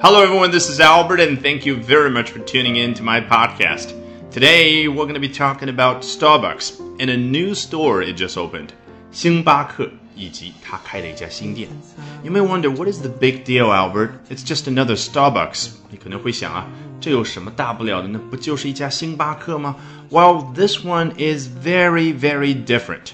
[0.00, 0.50] Hello, everyone.
[0.50, 3.94] This is Albert, and thank you very much for tuning in to my podcast.
[4.30, 8.70] Today, we're going to be talking about Starbucks and a new store it just opened.
[9.10, 11.68] 星巴克以及他开的一家新店。
[12.22, 14.10] You may wonder what is the big deal, Albert?
[14.30, 15.70] It's just another Starbucks.
[15.90, 16.66] 你可能会想啊，
[17.00, 18.20] 这有什么大不了的呢？
[18.30, 19.76] 不就是一家星巴克吗？
[20.10, 23.12] Well, this one is very, very different.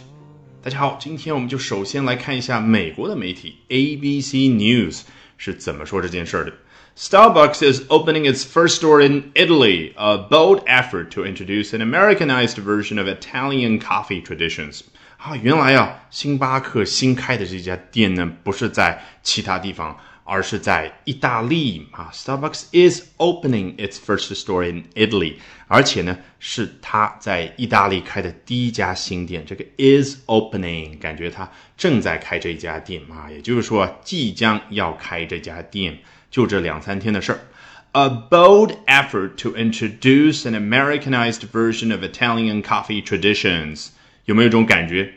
[0.62, 5.02] 大家好，今天我们就首先来看一下美国的媒体 ABC News
[5.36, 6.52] 是怎么说这件事的。
[6.96, 12.58] Starbucks is opening its first store in Italy, a bold effort to introduce an Americanized
[12.58, 14.80] version of Italian coffee traditions.
[15.16, 22.10] 啊，原来啊，星巴克新开的这家店呢，不是在其他地方，而是在意大利啊。
[22.12, 25.34] Starbucks is opening its first store in Italy，
[25.68, 29.44] 而且呢，是它在意大利开的第一家新店。
[29.46, 35.98] 这个 is opening，感觉它正在开这一家店啊，也就是说，即将要开这家店。
[36.33, 37.39] 就这两三天的事儿。
[37.91, 43.89] A bold effort to introduce an Americanized version of Italian coffee traditions，
[44.25, 45.13] 有没有一种感觉？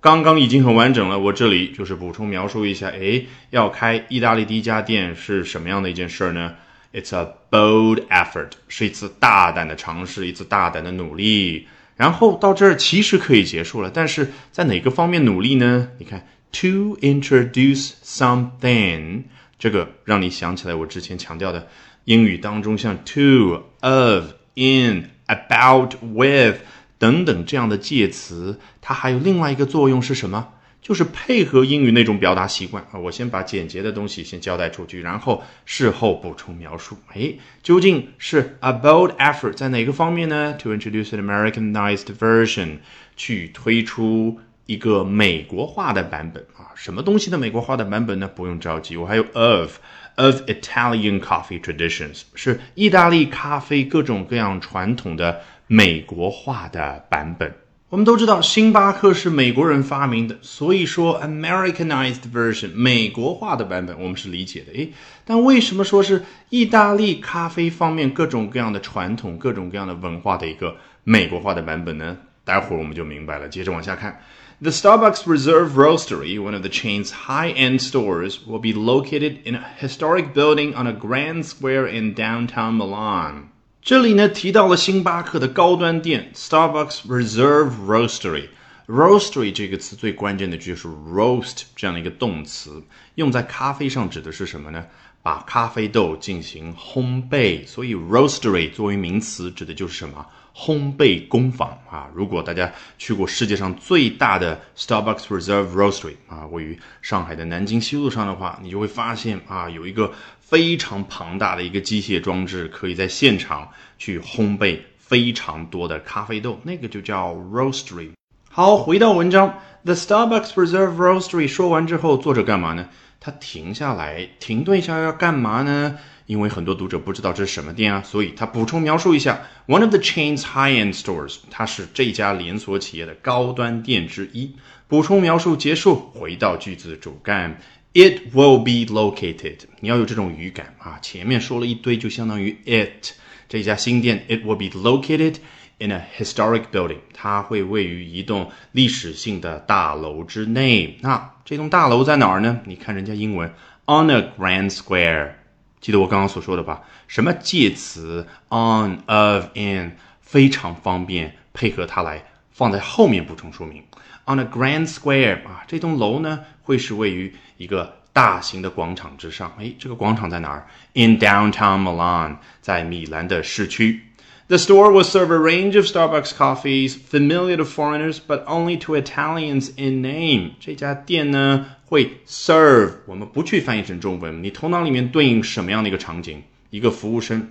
[0.00, 2.88] 刚刚已经很完整了，我这里就是补充描述一下。
[2.90, 6.54] 诶，要开意大利第一家店是什么样的一件事儿呢
[6.92, 11.66] ？It's a bold effort，是一次大胆的尝试，一次大胆的努力。
[11.96, 15.88] 然后到这儿其实可以结束了，但是在哪个方面努力呢？
[15.98, 19.24] 你看，to introduce something。
[19.60, 21.68] 这个让你想起来我之前强调的
[22.06, 26.56] 英语当中像 to、of、in、about、with
[26.98, 30.54] 等等这样的介词，它还有另外一个作用是什么？
[30.80, 32.98] 就是配合英语那种表达习惯啊。
[32.98, 36.96] 我先把简洁的东西先交代出去，然后事后补充描述。
[37.12, 42.78] 哎，究竟是 a bold effort 在哪个方面呢？To introduce an Americanized version，
[43.14, 44.40] 去推出。
[44.70, 48.30] 一个美国化的版本啊，什么东西的美国化的版本呢？
[48.32, 49.78] 不用着急，我还有 of
[50.14, 57.52] of Italian coffee traditions，是意大利咖啡各种各样传统的美国化的版本。
[57.88, 64.72] 我们都知道星巴克是美国人发明的，所以说 Americanized version 美国化的版本我们是理解的。
[64.72, 64.92] 诶，
[65.24, 72.18] 但为什么说是意大利咖啡方面各种各样的传统、各种各样的文化的一个美国化的版本呢？
[72.44, 73.48] 待会儿我们就明白了。
[73.48, 74.20] 接着往下看。
[74.61, 79.63] The Starbucks Reserve Roastery, one of the chain's high end stores, will be located in a
[79.77, 83.49] historic building on a grand square in downtown Milan.
[83.81, 92.83] 这里呢提到了星巴克的高端店 Starbucks Reserve Roastery。Roastery 这个词最关键的就是 roast 这样的一个动词，
[93.15, 94.85] 用在咖啡上指的是什么呢？
[95.21, 97.67] 把咖啡豆进行烘焙。
[97.67, 100.25] 所以 roastery 作为名词指的就是什么？
[100.54, 113.68] 烘焙工坊啊，如果大家去过世界上最大的 Starbucks Reserve Roastery 啊，位于上海的南京西路上的话，你就会发现啊，有一个非常庞大的一个机械装置，可以在现场
[113.98, 118.10] 去烘焙非常多的咖啡豆，那个就叫 roastery。
[118.50, 122.88] 好，回到文章，The Starbucks Reserve Roastery 说完之后，作者干嘛呢？
[123.20, 125.98] 他停下来，停顿一下要干嘛呢？
[126.26, 134.56] 因为很多读者不知道这是什么店啊，所以他补充描述一下：One of the chain's high-end stores，它是这家连锁企业的高端店之一。
[134.88, 137.60] 补充描述结束，回到句子主干
[137.92, 139.58] ：It will be located。
[139.80, 143.12] 你要有这种语感啊，前面说了一堆，就相当于 it
[143.48, 145.34] 这家新店，It will be located
[145.80, 150.98] in a historic building，它会位于一栋历史性的大楼之内。
[151.00, 152.60] 那这栋大楼在哪儿呢？
[152.64, 153.52] 你看人家英文
[153.86, 155.32] ，on a grand square。
[155.80, 156.82] 记得我刚刚所说的吧？
[157.08, 163.82] 什么介词 on of in 非常方便，配合它来放在后面补充说明。
[164.26, 169.52] On a grand square 啊，这栋楼呢会是位于一个大型的广场之上。
[169.58, 174.02] 哎，这个广场在哪儿？In downtown Milan，在米兰的市区。
[174.50, 179.70] The store will serve a range of Starbucks coffees familiar to foreigners, but only to Italians
[179.76, 180.54] in name.
[180.58, 186.42] 这家店呢会 serve，我们不去翻译成中文，你头脑里面对应什么样的一个场景？
[186.70, 187.48] 一个服务生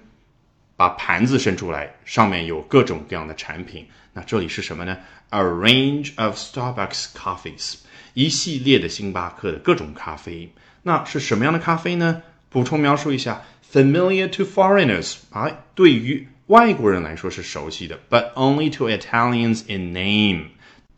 [0.76, 3.88] 把盘子伸出来，上面有各种各样的产品。
[4.12, 4.98] 那这里是什么呢
[5.30, 7.76] ？A range of Starbucks coffees，
[8.14, 10.52] 一系列的星巴克的各种咖啡。
[10.84, 12.24] 那是什么样的咖啡呢？
[12.50, 20.46] 补充描述一下，familiar to foreigners，哎，对于外国人来说是熟悉的，but only to Italians in name。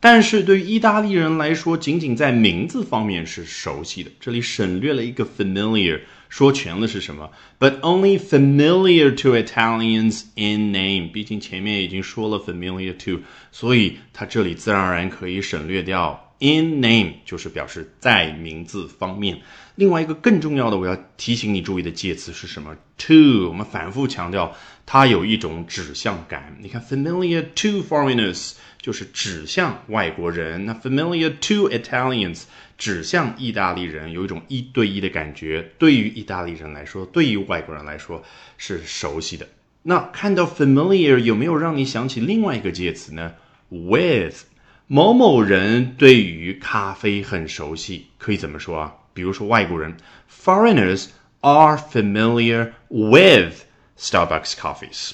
[0.00, 4.10] 但是对于意大利人来说，仅仅在名字方面是熟悉的。
[4.18, 6.00] 这里省略了一个 familiar，
[6.30, 11.12] 说全了是什么？But only familiar to Italians in name。
[11.12, 13.20] 毕竟前面已经说了 familiar to，
[13.52, 19.40] 所以它这里自然而然可以省略掉 in name 就是表示在名字方面。
[19.76, 24.54] 另外一个更重要的，我要提醒你注意的介词是什么？to，我们反复强调，
[24.84, 26.58] 它有一种指向感。
[26.60, 32.42] 你看，familiar to foreigners 就是指向外国人，那 familiar to Italians
[32.76, 35.70] 指向意大利人，有一种一对一的感觉。
[35.78, 38.22] 对于意大利人来说，对于外国人来说
[38.58, 39.48] 是熟悉的。
[39.84, 43.32] 那看到 familiar 有没有让你想起另外一个介词呢
[43.70, 44.44] ？with
[44.94, 48.92] 某某人对于咖啡很熟悉，可以怎么说啊？
[49.14, 49.96] 比如说外国人
[50.30, 51.06] ，foreigners
[51.40, 53.62] are familiar with
[53.98, 55.12] Starbucks coffees,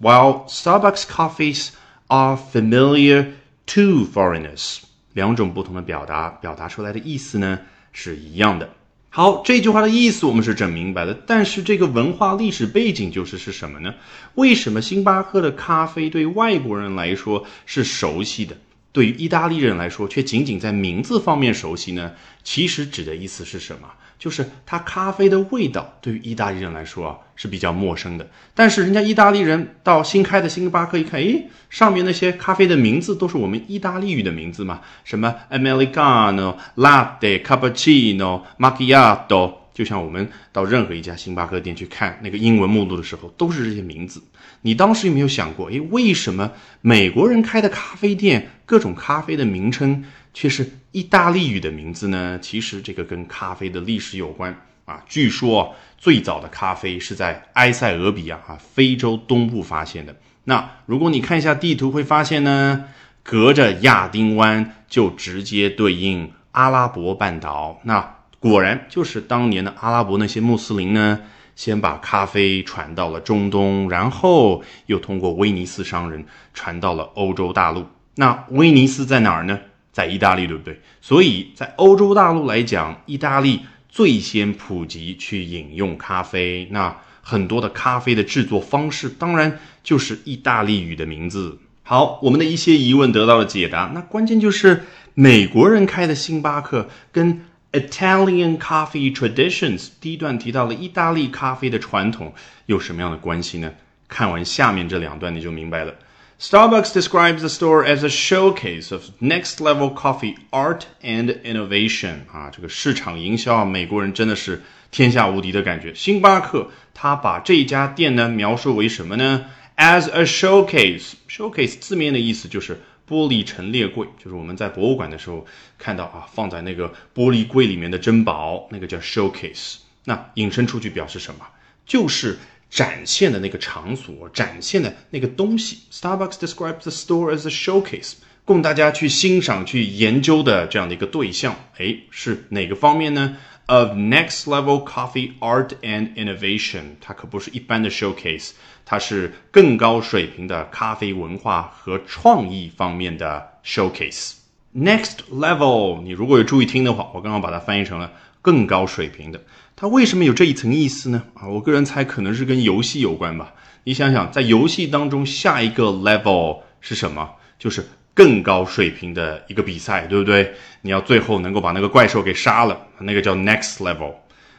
[0.00, 1.68] while Starbucks coffees
[2.08, 3.26] are familiar
[3.66, 4.78] to foreigners。
[5.12, 7.60] 两种不同的表达，表达出来的意思呢
[7.92, 8.68] 是一样的。
[9.10, 13.94] 好，这句话的意思我们是整明白了，但是这个文化历史背景就是是什么呢？
[14.34, 18.56] 为什么星巴克的咖啡对外国人来说是熟悉的，
[18.94, 22.12] 对于意大利人来说却仅仅在名字方面熟悉呢？
[22.44, 23.88] 其实指的意思是什么？
[24.16, 44.22] 就是它咖啡的味道对于意大利人来说啊是比较陌生的，但是人家意大利人到新开的星巴克一看，诶，上面那些咖啡的名字都是我们意大利语的名字嘛，什么 Americano、Latte、Cappuccino、Macchiato，就像我们到任何一家星巴克店去看那个英文目录的时候，都是这些名字。
[44.62, 50.04] 你当时有没有想过，诶，为什么美国人开的咖啡店各种咖啡的名称？
[50.36, 52.36] 却是意大利语的名字呢？
[52.42, 54.52] 其实这个跟咖啡的历史有关
[54.84, 55.00] 啊。
[55.08, 60.16] 据说最早的咖啡是在埃塞俄比亚啊，非洲东部发现的。
[60.42, 62.86] 那如果你看一下地图，会发现呢，
[63.22, 67.80] 隔着亚丁湾就直接对应阿拉伯半岛。
[67.84, 68.16] 那
[68.50, 71.18] 果然就是当年的阿拉伯那些穆斯林呢，
[71.56, 77.86] 先把咖啡传到了中东，然后又通过威尼斯商人传到了欧洲大陆。
[78.16, 79.58] 那威尼斯在哪儿呢？
[79.92, 80.78] 在意大利，对不对？
[81.00, 86.68] 所以在欧洲大陆来讲，意大利最先普及去饮用咖啡。
[86.70, 91.58] 那很多的咖啡的制作方式，当然就是意大利语的名字。
[91.82, 93.90] 好，我们的一些疑问得到了解答。
[93.94, 102.32] 那关键就是美国人开的星巴克跟 Italian coffee traditions 第一段提到了意大利咖啡的传统
[102.66, 103.72] 有什么样的关系呢？
[104.06, 105.92] 看完下面这两段你就明白了。
[106.40, 115.94] Starbucks describes the store as a showcase of next level coffee art and innovation 啊，这个市场营销啊，美国人真的是天下无敌的感觉。
[115.94, 125.46] 星巴克他把这家店呢描述为什么呢？As a showcase，showcase 字面的意思就是玻璃陈列柜，就是我们在博物馆的时候
[125.78, 129.76] 看到啊，放在那个玻璃柜里面的珍宝，那个叫 showcase。
[130.04, 131.46] 那引申出去表示什么？
[131.86, 132.38] 就是
[132.70, 135.80] 展现的那个场所，展现的那个东西。
[135.92, 138.14] Starbucks describes the store as a showcase，
[138.44, 141.56] 供大家去欣赏、去研究的这样的一个对象。
[141.78, 143.36] 哎，是哪个方面呢
[143.66, 148.50] ？Of next level coffee art and innovation，它可不是一般的 showcase，
[148.84, 154.34] 它是更高水平的咖啡文化和创意方面的 showcase。
[154.76, 158.12] Next level，你如果有注意听的话，我刚刚把它翻译成了
[158.42, 159.40] 更高水平的。
[159.76, 161.24] 它为什么有这一层意思呢？
[161.34, 163.54] 啊，我个人猜可能是跟游戏有关吧。
[163.84, 167.30] 你想想，在游戏当中，下一个 level 是什么？
[167.58, 170.53] 就是更高水平的一个比赛，对不对？
[170.81, 174.13] 你要最后能够把那个怪兽给杀了，那个叫 next level。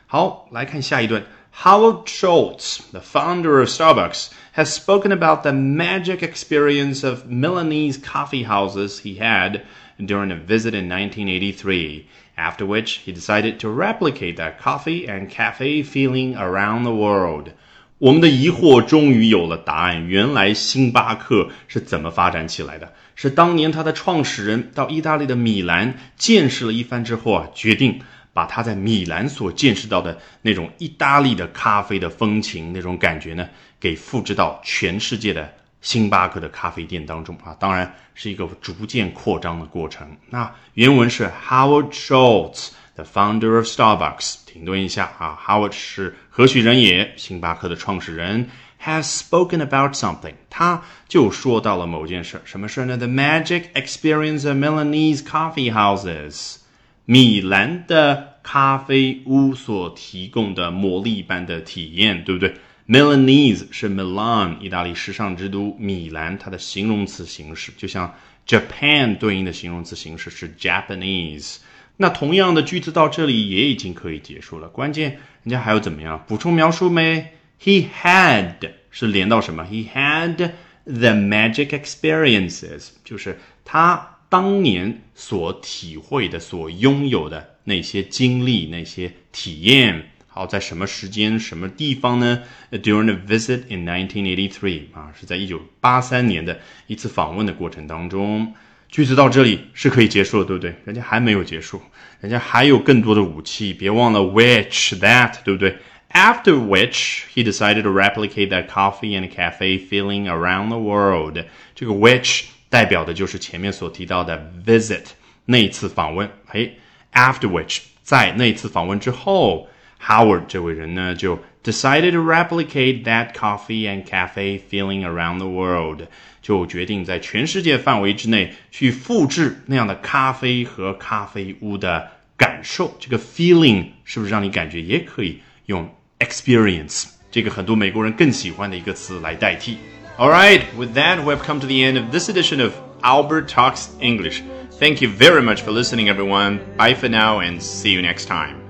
[0.06, 1.22] 好，来看下一段。
[1.62, 9.00] Howard Schultz, the founder of Starbucks, has spoken about the magic experience of Milanese coffee houses
[9.00, 9.62] he had
[9.98, 15.82] during a visit in 1983 after which he decided to replicate that coffee and cafe
[15.82, 17.50] feeling around the world.
[17.97, 20.05] 我们的疑惑终于有了答案。
[20.05, 22.93] 原来星巴克是怎么发展起来的？
[23.15, 28.01] 是当年他的创始人到意大利的米兰见识了一番之后啊，决定
[28.33, 33.47] 把他在米兰所见识到的那种意大利的咖啡的风情、那种感觉呢，
[33.79, 40.05] 给复制到全世界的星巴克的咖啡店当中啊，当然是一个逐渐扩张的过程。
[40.29, 44.37] 那原文是 Howard Schultz The founder of Starbucks。
[44.45, 47.13] 停顿一下啊，Howard 是何许人也？
[47.17, 48.49] 星巴克的创始人
[48.81, 52.41] ，has spoken about something，他就说到了某件事。
[52.45, 56.59] 什么事呢？The magic experience of Milanese coffee houses，
[57.03, 62.53] 米兰的咖啡屋所提供的魔力般的体验，对不对
[62.87, 68.15] ？Milanese 是 Milan，意大利时尚之都米兰，它的形容词形式就像
[68.47, 71.57] Japan 对应的形容词形式是 Japanese。
[71.97, 74.67] 那同样的句子到这里也已经可以结束了。
[74.67, 78.55] 关键人家还有怎么样补充描述没？He had
[78.91, 80.35] 是连到什么？He had
[80.83, 90.11] the magic experiences，就是他当年所体会的、所拥有的那些经历、那些体验。
[90.27, 98.53] 好，在什么时间、什么地方呢？During a visit in 1983，啊，是在一九八三年的一次访问的过程当中。
[98.89, 100.75] 句子到这里是可以结束了，对不对？
[100.85, 101.81] 人家还没有结束，
[102.21, 103.73] 人家还有更多的武器。
[103.73, 105.77] 别忘了 which that，对不对
[106.11, 111.43] ？After which he decided to replicate that coffee and cafe feeling around the world。
[111.75, 115.05] 这个 which 代表的就是前面所提到的 visit
[115.45, 116.29] 那一次访问。
[116.47, 116.71] 哎
[117.13, 119.67] ，after which 在那一次访问之后。
[120.04, 126.06] Howard 这位人呢，就 decided to replicate that coffee and cafe feeling around the world，
[126.40, 132.96] 就决定在全世界范围之内去复制那样的咖啡和咖啡屋的感受。
[132.98, 139.76] 这个 feeling 是不是让你感觉也可以用 experience 这个很多美国人更喜欢的一个词来代替？
[140.16, 144.42] All right, with that, we've come to the end of this edition of Albert Talks English.
[144.78, 146.58] Thank you very much for listening, everyone.
[146.76, 148.63] Bye for now, and see you next time.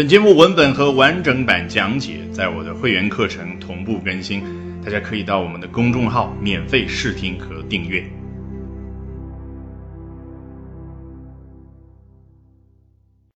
[0.00, 4.42] 本节目文本和完整版讲解在我的会员课程同步更新，
[4.82, 8.02] 大家可以到我们的公众号免费试听和订阅。